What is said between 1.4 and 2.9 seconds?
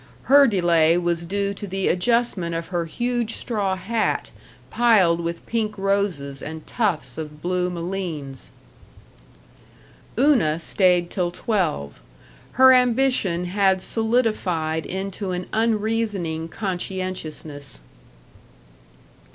to the adjustment of her